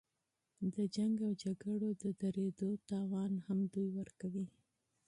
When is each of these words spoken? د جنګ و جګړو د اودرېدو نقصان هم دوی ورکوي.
د 0.75 0.77
جنګ 0.95 1.15
و 1.23 1.29
جګړو 1.43 1.89
د 1.99 2.01
اودرېدو 2.09 2.69
نقصان 2.75 3.31
هم 3.45 3.59
دوی 3.73 3.89
ورکوي. 3.97 4.45